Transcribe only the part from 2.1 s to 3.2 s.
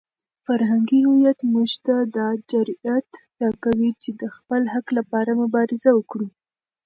دا جرئت